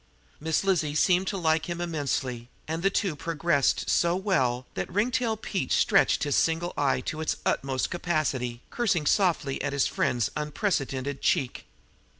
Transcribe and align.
Miss 0.39 0.63
Lizzie 0.63 0.95
seemed 0.95 1.27
to 1.27 1.37
like 1.37 1.67
him 1.69 1.79
immensely, 1.79 2.49
and 2.67 2.81
the 2.81 2.89
two 2.89 3.15
progressed 3.15 3.87
so 3.87 4.15
well 4.15 4.65
that 4.73 4.91
Ringtail 4.91 5.39
stretched 5.69 6.23
his 6.23 6.35
single 6.35 6.73
eye 6.75 7.01
to 7.01 7.21
its 7.21 7.35
utmost 7.45 7.91
capacity, 7.91 8.61
cursing 8.71 9.05
softly 9.05 9.61
at 9.61 9.73
his 9.73 9.85
friend's 9.85 10.31
unprecedented 10.35 11.21
cheek. 11.21 11.67